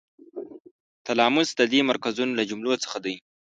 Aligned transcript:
تلاموس 1.05 1.49
د 1.55 1.61
دې 1.71 1.79
مرکزونو 1.89 2.33
له 2.39 2.43
جملو 2.49 2.71
څخه 2.83 2.97
دی. 3.05 3.15